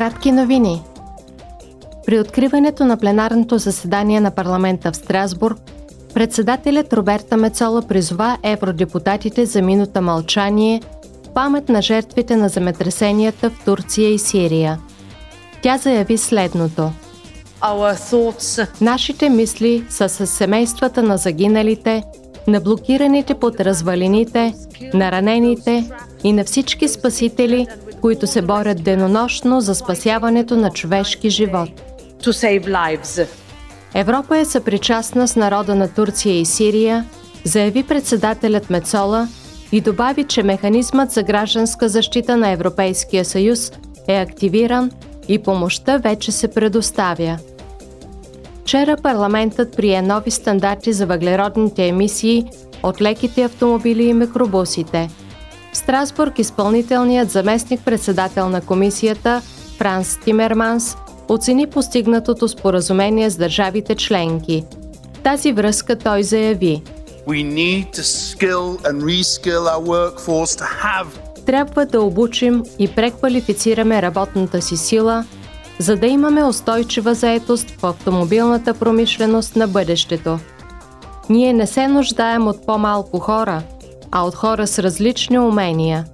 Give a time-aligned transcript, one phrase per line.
[0.00, 0.82] Кратки новини.
[2.06, 5.58] При откриването на пленарното заседание на парламента в Страсбург,
[6.14, 10.80] председателят Роберта Мецола призова евродепутатите за минута мълчание
[11.24, 14.78] в памет на жертвите на земетресенията в Турция и Сирия.
[15.62, 16.90] Тя заяви следното.
[18.80, 22.02] Нашите мисли са с семействата на загиналите,
[22.46, 24.54] на блокираните под развалините,
[24.94, 25.90] на ранените
[26.24, 27.66] и на всички спасители,
[28.00, 31.70] които се борят денонощно за спасяването на човешки живот.
[33.94, 37.06] Европа е съпричастна с народа на Турция и Сирия,
[37.44, 39.28] заяви председателят Мецола
[39.72, 43.72] и добави, че механизмът за гражданска защита на Европейския съюз
[44.08, 44.90] е активиран
[45.28, 47.38] и помощта вече се предоставя.
[48.62, 52.44] Вчера парламентът прие нови стандарти за въглеродните емисии
[52.82, 55.10] от леките автомобили и микробусите–
[55.72, 59.42] в Страсбург изпълнителният заместник-председател на комисията
[59.78, 60.96] Франс Тимерманс
[61.28, 64.64] оцени постигнатото споразумение с държавите членки.
[65.12, 66.82] В тази връзка той заяви
[71.46, 75.24] Трябва да обучим и преквалифицираме работната си сила,
[75.78, 80.38] за да имаме устойчива заетост в автомобилната промишленост на бъдещето.
[81.28, 83.62] Ние не се нуждаем от по-малко хора–
[84.10, 86.04] а от хора с различни умения.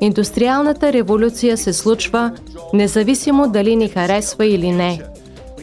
[0.00, 2.32] Индустриалната революция се случва
[2.72, 5.02] независимо дали ни харесва или не.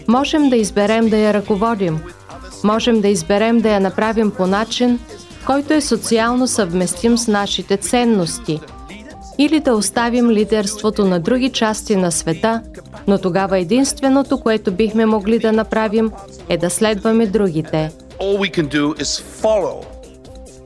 [0.08, 2.00] Можем да изберем да я ръководим.
[2.64, 5.00] Можем да изберем да я направим по начин,
[5.46, 8.60] който е социално съвместим с нашите ценности.
[9.38, 12.62] Или да оставим лидерството на други части на света,
[13.08, 16.12] но тогава единственото, което бихме могли да направим,
[16.50, 17.92] е да следваме другите.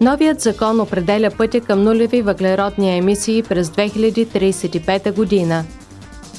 [0.02, 5.66] Новият закон определя пътя към нулеви въглеродни емисии през 2035 година.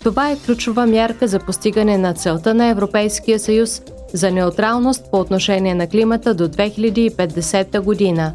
[0.02, 3.82] Това е ключова мярка за постигане на целта на Европейския съюз
[4.12, 8.32] за неутралност по отношение на климата до 2050 година.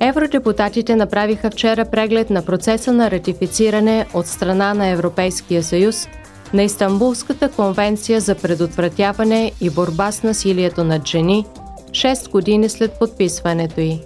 [0.00, 6.08] Евродепутатите направиха вчера преглед на процеса на ратифициране от страна на Европейския съюз
[6.54, 11.46] на Истанбулската конвенция за предотвратяване и борба с насилието над жени–
[11.92, 14.00] 6 години след подписването й.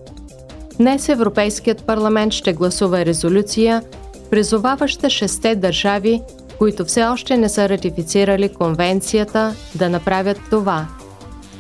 [0.79, 3.83] Днес Европейският парламент ще гласува резолюция,
[4.31, 6.23] призоваваща шесте държави,
[6.59, 10.87] които все още не са ратифицирали конвенцията, да направят това.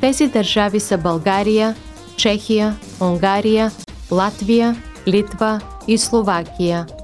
[0.00, 1.74] Тези държави са България,
[2.16, 3.70] Чехия, Унгария,
[4.10, 4.76] Латвия,
[5.08, 6.86] Литва и Словакия–